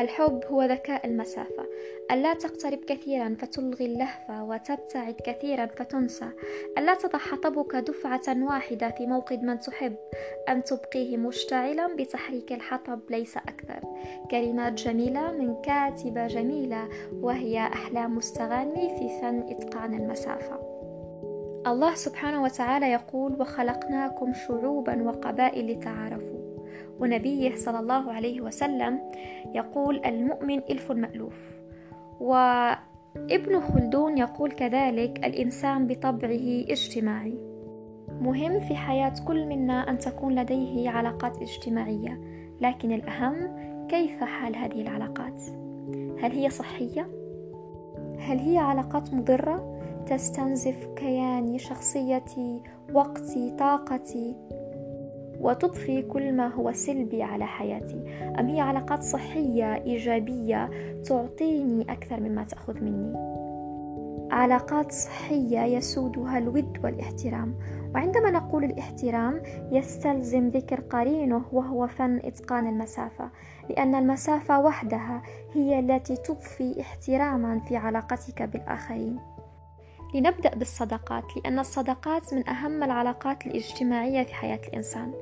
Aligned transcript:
الحب 0.00 0.40
هو 0.50 0.62
ذكاء 0.62 1.06
المسافة. 1.06 1.66
ألا 2.10 2.34
تقترب 2.34 2.78
كثيرا 2.78 3.36
فتلغي 3.38 3.86
اللهفة 3.86 4.44
وتبتعد 4.44 5.14
كثيرا 5.24 5.66
فتنسى. 5.66 6.28
ألا 6.78 6.94
تضع 6.94 7.18
حطبك 7.18 7.76
دفعة 7.76 8.44
واحدة 8.44 8.90
في 8.90 9.06
موقد 9.06 9.42
من 9.42 9.60
تحب. 9.60 9.96
أن 10.48 10.64
تبقيه 10.64 11.16
مشتعلا 11.16 11.96
بتحريك 11.96 12.52
الحطب 12.52 13.00
ليس 13.10 13.36
أكثر. 13.36 13.80
كلمات 14.30 14.72
جميلة 14.72 15.32
من 15.32 15.62
كاتبة 15.62 16.26
جميلة 16.26 16.88
وهي 17.12 17.58
أحلام 17.58 18.16
مستغني 18.16 18.98
في 18.98 19.20
فن 19.20 19.42
إتقان 19.50 19.94
المسافة. 19.94 20.68
الله 21.66 21.94
سبحانه 21.94 22.42
وتعالى 22.42 22.92
يقول 22.92 23.40
وخلقناكم 23.40 24.32
شعوبا 24.34 25.02
وقبائل 25.02 25.72
لتعارفوا. 25.72 26.37
ونبيه 27.00 27.54
صلى 27.54 27.80
الله 27.80 28.12
عليه 28.12 28.40
وسلم 28.40 29.00
يقول 29.54 30.04
المؤمن 30.04 30.58
ألف 30.58 30.92
مألوف. 30.92 31.58
وابن 32.20 33.60
خلدون 33.60 34.18
يقول 34.18 34.52
كذلك 34.52 35.26
الإنسان 35.26 35.86
بطبعه 35.86 36.64
اجتماعي. 36.68 37.38
مهم 38.20 38.60
في 38.60 38.74
حياة 38.74 39.14
كل 39.26 39.46
منا 39.46 39.90
أن 39.90 39.98
تكون 39.98 40.34
لديه 40.34 40.90
علاقات 40.90 41.42
اجتماعية 41.42 42.20
لكن 42.60 42.92
الأهم 42.92 43.56
كيف 43.88 44.24
حال 44.24 44.56
هذه 44.56 44.80
العلاقات؟ 44.80 45.42
هل 46.20 46.32
هي 46.32 46.50
صحية؟ 46.50 47.08
هل 48.18 48.38
هي 48.38 48.58
علاقات 48.58 49.14
مضرة؟ 49.14 49.78
تستنزف 50.06 50.86
كياني 50.96 51.58
شخصيتي 51.58 52.62
وقتي 52.92 53.56
طاقتي؟ 53.58 54.36
وتضفي 55.40 56.02
كل 56.02 56.32
ما 56.32 56.46
هو 56.46 56.72
سلبي 56.72 57.22
على 57.22 57.46
حياتي. 57.46 58.02
أم 58.40 58.48
هي 58.48 58.60
علاقات 58.60 59.02
صحية 59.02 59.74
إيجابية 59.74 60.70
تعطيني 61.04 61.82
أكثر 61.82 62.20
مما 62.20 62.44
تأخذ 62.44 62.80
مني؟ 62.80 63.38
علاقات 64.30 64.92
صحية 64.92 65.60
يسودها 65.60 66.38
الود 66.38 66.78
والاحترام. 66.84 67.54
وعندما 67.94 68.30
نقول 68.30 68.64
الاحترام 68.64 69.42
يستلزم 69.72 70.48
ذكر 70.48 70.80
قرينه 70.80 71.42
وهو 71.52 71.86
فن 71.86 72.20
إتقان 72.24 72.66
المسافة 72.66 73.30
لأن 73.70 73.94
المسافة 73.94 74.60
وحدها 74.60 75.22
هي 75.54 75.78
التي 75.78 76.16
تضفي 76.16 76.80
احتراما 76.80 77.60
في 77.60 77.76
علاقتك 77.76 78.42
بالآخرين. 78.42 79.18
لنبدأ 80.14 80.54
بالصداقات 80.54 81.24
لأن 81.36 81.58
الصداقات 81.58 82.34
من 82.34 82.48
أهم 82.48 82.82
العلاقات 82.82 83.46
الاجتماعية 83.46 84.22
في 84.22 84.34
حياة 84.34 84.60
الإنسان. 84.68 85.12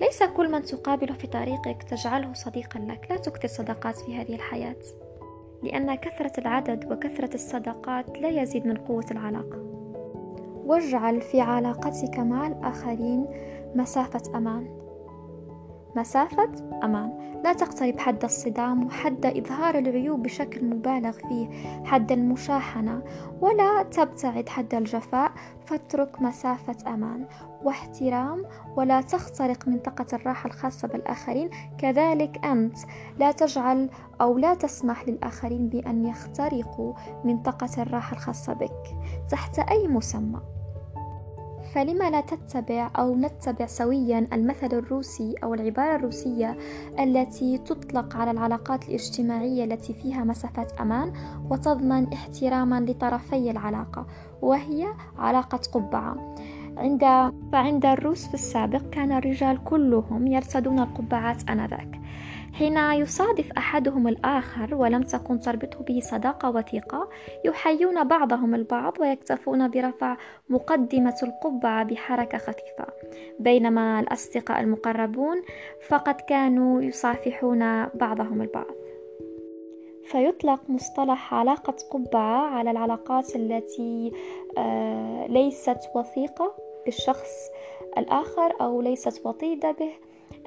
ليس 0.00 0.22
كل 0.22 0.50
من 0.52 0.62
تقابله 0.62 1.12
في 1.12 1.26
طريقك 1.26 1.82
تجعله 1.82 2.32
صديقا 2.34 2.78
لك. 2.78 3.06
لا 3.10 3.16
تكثر 3.16 3.48
صداقات 3.48 3.96
في 3.96 4.16
هذه 4.16 4.34
الحياة 4.34 4.76
لأن 5.62 5.94
كثرة 5.94 6.32
العدد 6.38 6.92
وكثرة 6.92 7.34
الصداقات 7.34 8.18
لا 8.18 8.42
يزيد 8.42 8.66
من 8.66 8.76
قوة 8.76 9.06
العلاقة. 9.10 9.58
واجعل 10.66 11.20
في 11.20 11.40
علاقتك 11.40 12.18
مع 12.18 12.46
الآخرين 12.46 13.26
مسافة 13.74 14.38
أمان. 14.38 14.80
مسافة 15.96 16.50
أمان. 16.84 17.30
لا 17.44 17.52
تقترب 17.52 17.98
حد 17.98 18.24
الصدام 18.24 18.86
وحد 18.86 19.26
إظهار 19.26 19.78
العيوب 19.78 20.22
بشكل 20.22 20.64
مبالغ 20.64 21.12
فيه. 21.12 21.48
حد 21.84 22.12
المشاحنة. 22.12 23.02
ولا 23.40 23.82
تبتعد 23.82 24.48
حد 24.48 24.74
الجفاء. 24.74 25.32
فاترك 25.66 26.22
مسافة 26.22 26.94
أمان 26.94 27.26
واحترام. 27.62 28.44
ولا 28.76 29.00
تخترق 29.00 29.68
منطقة 29.68 30.06
الراحة 30.12 30.46
الخاصة 30.46 30.88
بالآخرين. 30.88 31.50
كذلك 31.78 32.44
أنت. 32.44 32.78
لا 33.18 33.32
تجعل 33.32 33.90
أو 34.20 34.38
لا 34.38 34.54
تسمح 34.54 35.08
للآخرين 35.08 35.68
بأن 35.68 36.06
يخترقوا 36.06 36.94
منطقة 37.24 37.82
الراحة 37.82 38.16
الخاصة 38.16 38.52
بك. 38.52 38.96
تحت 39.30 39.58
أي 39.58 39.88
مسمى. 39.88 40.40
فلما 41.74 42.10
لا 42.10 42.20
تتبع 42.20 42.90
أو 42.98 43.14
نتبع 43.16 43.66
سويا 43.66 44.28
المثل 44.32 44.66
الروسي 44.72 45.34
أو 45.44 45.54
العبارة 45.54 45.96
الروسية 45.96 46.56
التي 46.98 47.58
تطلق 47.58 48.16
على 48.16 48.30
العلاقات 48.30 48.88
الاجتماعية 48.88 49.64
التي 49.64 49.94
فيها 49.94 50.24
مسافات 50.24 50.72
أمان 50.80 51.12
وتضمن 51.50 52.12
احتراما 52.12 52.80
لطرفي 52.80 53.50
العلاقة 53.50 54.06
وهي 54.42 54.86
علاقة 55.18 55.60
قبعة. 55.72 56.34
عند 56.80 57.32
فعند 57.52 57.86
الروس 57.86 58.28
في 58.28 58.34
السابق 58.34 58.90
كان 58.90 59.12
الرجال 59.12 59.64
كلهم 59.64 60.26
يرتدون 60.26 60.78
القبعات 60.78 61.50
آنذاك. 61.50 62.00
حين 62.52 62.76
يصادف 62.76 63.52
أحدهم 63.52 64.08
الآخر 64.08 64.74
ولم 64.74 65.02
تكن 65.02 65.40
تربطه 65.40 65.84
به 65.84 66.00
صداقة 66.00 66.50
وثيقة 66.50 67.08
يحيون 67.44 68.04
بعضهم 68.04 68.54
البعض 68.54 69.00
ويكتفون 69.00 69.68
برفع 69.68 70.16
مقدمة 70.48 71.16
القبعة 71.22 71.84
بحركة 71.84 72.38
خفيفة. 72.38 72.86
بينما 73.40 74.00
الأصدقاء 74.00 74.60
المقربون 74.60 75.36
فقد 75.88 76.14
كانوا 76.14 76.82
يصافحون 76.82 77.86
بعضهم 77.86 78.42
البعض. 78.42 78.74
فيطلق 80.04 80.60
مصطلح 80.68 81.34
علاقة 81.34 81.74
قبعة 81.90 82.46
على 82.46 82.70
العلاقات 82.70 83.36
التي 83.36 84.12
آه، 84.58 85.26
ليست 85.26 85.78
وثيقة. 85.94 86.69
بالشخص 86.84 87.50
الآخر 87.98 88.54
أو 88.60 88.80
ليست 88.80 89.26
وطيدة 89.26 89.70
به 89.70 89.90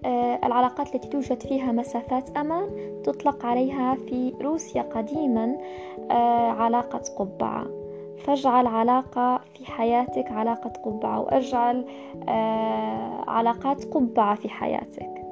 آه، 0.06 0.40
العلاقات 0.44 0.96
التي 0.96 1.08
توجد 1.08 1.42
فيها 1.42 1.72
مسافات 1.72 2.38
أمان 2.38 3.02
تطلق 3.04 3.46
عليها 3.46 3.96
في 3.96 4.34
روسيا 4.42 4.82
قديما 4.82 5.58
آه، 6.12 6.52
علاقة 6.52 7.02
قبعة. 7.18 7.66
فاجعل 8.18 8.68
علاقة 8.68 9.42
في 9.54 9.66
حياتك 9.66 10.32
علاقة 10.32 10.70
قبعة 10.70 11.20
وأجعل 11.20 11.86
آه، 12.30 13.24
علاقات 13.28 13.86
قبعة 13.86 14.36
في 14.36 14.50
حياتك. 14.50 15.24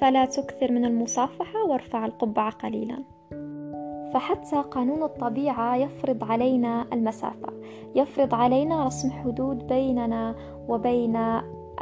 فلا 0.00 0.24
تكثر 0.24 0.72
من 0.72 0.84
المصافحة 0.84 1.64
وارفع 1.64 2.06
القبعة 2.06 2.50
قليلا. 2.50 3.04
فحتى 4.14 4.56
قانون 4.56 5.02
الطبيعة 5.02 5.76
يفرض 5.76 6.24
علينا 6.24 6.86
المسافة 6.92 7.52
يفرض 7.94 8.34
علينا 8.34 8.86
رسم 8.86 9.10
حدود 9.10 9.66
بيننا 9.66 10.34
وبين 10.68 11.16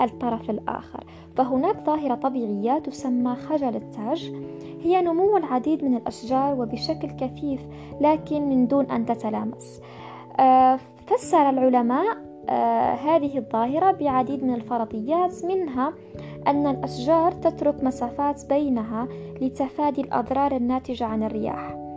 الطرف 0.01 0.51
الآخر. 0.51 1.05
فهناك 1.37 1.85
ظاهرة 1.87 2.15
طبيعية 2.15 2.79
تسمى 2.79 3.35
خجل 3.35 3.77
التاج 3.77 4.33
هي 4.83 5.01
نمو 5.01 5.37
العديد 5.37 5.85
من 5.85 5.97
الأشجار 5.97 6.61
وبشكل 6.61 7.11
كثيف 7.11 7.61
لكن 8.01 8.49
من 8.49 8.67
دون 8.67 8.91
أن 8.91 9.07
تتلامس. 9.07 9.81
آه، 10.41 10.79
فسر 11.07 11.51
العلماء 11.51 12.29
آه، 12.49 12.95
هذه 12.95 13.39
الظاهرة 13.39 13.91
بعديد 13.91 14.45
من 14.45 14.55
الفرضيات 14.55 15.45
منها 15.45 15.93
أن 16.47 16.67
الأشجار 16.67 17.33
تترك 17.33 17.85
مسافات 17.85 18.47
بينها 18.49 19.09
لتفادي 19.41 20.01
الأضرار 20.01 20.57
الناتجة 20.57 21.05
عن 21.05 21.23
الرياح. 21.23 21.88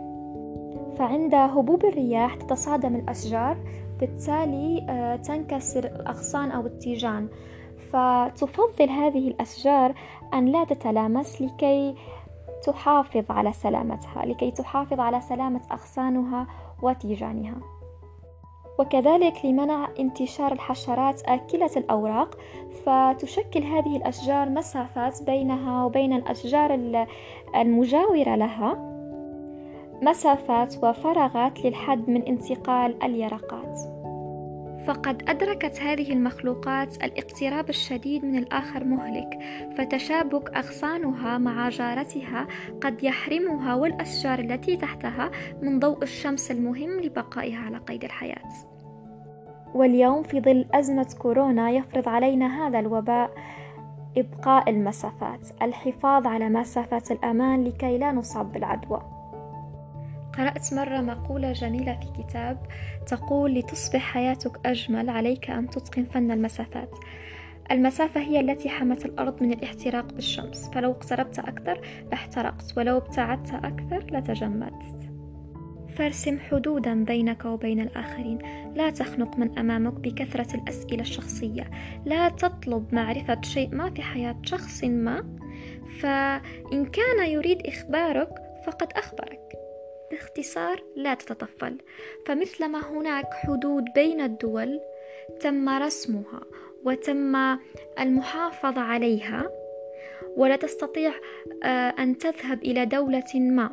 فعند 0.98 1.34
هبوب 1.34 1.84
الرياح 1.84 2.34
تتصادم 2.34 2.94
الأشجار 2.94 3.56
بالتالي 4.00 4.86
آه، 4.88 5.16
تنكسر 5.16 5.84
الأغصان 5.84 6.50
أو 6.50 6.66
التيجان. 6.66 7.28
فتفضل 7.92 8.90
هذه 8.90 9.28
الأشجار 9.28 9.94
أن 10.34 10.46
لا 10.46 10.64
تتلامس 10.64 11.42
لكي 11.42 11.94
تحافظ 12.62 13.30
على 13.30 13.52
سلامتها 13.52 14.26
لكي 14.26 14.50
تحافظ 14.50 15.00
على 15.00 15.20
سلامة 15.20 15.60
أغصانها 15.72 16.46
وتيجانها. 16.82 17.56
وكذلك 18.78 19.44
لمنع 19.44 19.88
انتشار 19.98 20.52
الحشرات 20.52 21.22
آكلة 21.22 21.70
الأوراق 21.76 22.38
فتشكل 22.86 23.62
هذه 23.62 23.96
الأشجار 23.96 24.48
مسافات 24.48 25.22
بينها 25.22 25.84
وبين 25.84 26.12
الأشجار 26.12 26.74
المجاورة 27.54 28.36
لها. 28.36 28.91
مسافات 30.02 30.84
وفراغات 30.84 31.64
للحد 31.64 32.10
من 32.10 32.22
انتقال 32.22 33.02
اليرقات. 33.02 33.80
فقد 34.86 35.22
أدركت 35.28 35.80
هذه 35.80 36.12
المخلوقات 36.12 37.04
الاقتراب 37.04 37.68
الشديد 37.68 38.24
من 38.24 38.38
الآخر 38.38 38.84
مهلك 38.84 39.38
فتشابك 39.78 40.56
أغصانها 40.56 41.38
مع 41.38 41.68
جارتها 41.68 42.46
قد 42.80 43.04
يحرمها 43.04 43.74
والأشجار 43.74 44.38
التي 44.38 44.76
تحتها 44.76 45.30
من 45.62 45.78
ضوء 45.78 46.02
الشمس 46.02 46.50
المهم 46.50 47.00
لبقائها 47.00 47.58
على 47.58 47.78
قيد 47.78 48.04
الحياة. 48.04 48.48
واليوم 49.74 50.22
في 50.22 50.40
ظل 50.40 50.66
أزمة 50.74 51.14
كورونا 51.18 51.70
يفرض 51.70 52.08
علينا 52.08 52.66
هذا 52.66 52.78
الوباء 52.78 53.30
إبقاء 54.16 54.70
المسافات 54.70 55.48
الحفاظ 55.62 56.26
على 56.26 56.48
مسافات 56.48 57.10
الأمان 57.10 57.64
لكي 57.64 57.98
لا 57.98 58.12
نصاب 58.12 58.52
بالعدوى. 58.52 59.21
قرأت 60.38 60.74
مرة 60.74 61.00
مقولة 61.00 61.52
جميلة 61.52 62.00
في 62.00 62.22
كتاب 62.22 62.66
تقول 63.06 63.54
لتصبح 63.54 64.00
حياتك 64.00 64.66
أجمل 64.66 65.10
عليك 65.10 65.50
أن 65.50 65.70
تتقن 65.70 66.04
فن 66.04 66.30
المسافات. 66.30 66.90
المسافة 67.70 68.20
هي 68.20 68.40
التي 68.40 68.68
حمت 68.68 69.04
الأرض 69.04 69.42
من 69.42 69.52
الاحتراق 69.52 70.12
بالشمس. 70.12 70.70
فلو 70.70 70.90
اقتربت 70.90 71.38
أكثر 71.38 71.80
لاحترقت 72.10 72.78
ولو 72.78 72.96
ابتعدت 72.96 73.54
أكثر 73.54 74.06
لتجمدت. 74.12 75.10
فارسم 75.96 76.38
حدودا 76.38 77.04
بينك 77.04 77.44
وبين 77.44 77.80
الآخرين. 77.80 78.38
لا 78.74 78.90
تخنق 78.90 79.38
من 79.38 79.58
أمامك 79.58 79.92
بكثرة 79.92 80.56
الأسئلة 80.56 81.00
الشخصية. 81.00 81.70
لا 82.04 82.28
تطلب 82.28 82.94
معرفة 82.94 83.40
شيء 83.42 83.74
ما 83.74 83.90
في 83.90 84.02
حياة 84.02 84.36
شخص 84.42 84.84
ما. 84.84 85.36
فإن 86.00 86.84
كان 86.84 87.28
يريد 87.28 87.66
إخبارك 87.66 88.28
فقد 88.66 88.92
أخبرك. 88.92 89.61
باختصار 90.12 90.82
لا 90.96 91.14
تتطفل. 91.14 91.76
فمثلما 92.26 92.78
هناك 92.78 93.26
حدود 93.34 93.84
بين 93.94 94.20
الدول 94.20 94.80
تم 95.40 95.68
رسمها 95.68 96.40
وتم 96.84 97.36
المحافظة 98.00 98.80
عليها 98.80 99.50
ولا 100.36 100.56
تستطيع 100.56 101.12
آه، 101.64 101.94
أن 101.98 102.18
تذهب 102.18 102.62
إلى 102.62 102.86
دولة 102.86 103.34
ما 103.34 103.70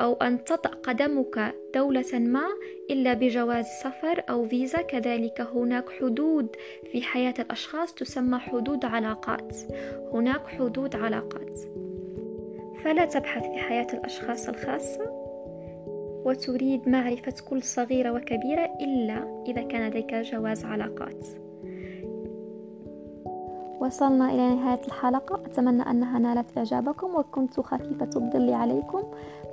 أو 0.00 0.14
أن 0.14 0.44
تطأ 0.44 0.68
قدمك 0.68 1.54
دولة 1.74 2.18
ما 2.18 2.46
إلا 2.90 3.14
بجواز 3.14 3.66
سفر 3.82 4.22
أو 4.30 4.48
فيزا. 4.48 4.82
كذلك 4.82 5.40
هناك 5.40 5.90
حدود 5.90 6.56
في 6.92 7.02
حياة 7.02 7.34
الأشخاص 7.38 7.94
تسمى 7.94 8.38
حدود 8.38 8.84
علاقات. 8.84 9.56
هناك 10.12 10.46
حدود 10.46 10.96
علاقات. 10.96 11.58
فلا 12.84 13.04
تبحث 13.04 13.42
في 13.42 13.58
حياة 13.58 13.86
الأشخاص 13.92 14.48
الخاصة. 14.48 15.13
وتريد 16.24 16.88
معرفة 16.88 17.34
كل 17.50 17.62
صغيرة 17.62 18.10
وكبيرة 18.10 18.68
إلا 18.80 19.44
إذا 19.46 19.62
كان 19.62 19.88
لديك 19.88 20.14
جواز 20.14 20.64
علاقات. 20.64 21.26
وصلنا 23.80 24.30
إلى 24.30 24.54
نهاية 24.54 24.80
الحلقة. 24.86 25.34
أتمنى 25.46 25.90
أنها 25.90 26.18
نالت 26.18 26.58
إعجابكم 26.58 27.14
وكنت 27.14 27.60
خفيفة 27.60 28.10
الظل 28.16 28.52
عليكم. 28.52 29.02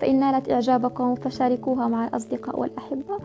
فإن 0.01 0.19
نالت 0.19 0.49
إعجابكم 0.49 1.15
فشاركوها 1.15 1.87
مع 1.87 2.07
الأصدقاء 2.07 2.59
والأحبة. 2.59 3.19